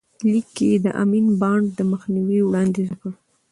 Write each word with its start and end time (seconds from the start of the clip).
لیک 0.31 0.47
کې 0.55 0.65
یې 0.71 0.77
د 0.85 0.87
امین 1.03 1.25
بانډ 1.41 1.65
د 1.77 1.79
مخنیوي 1.91 2.39
وړاندیز 2.43 2.87
وکړ. 2.91 3.11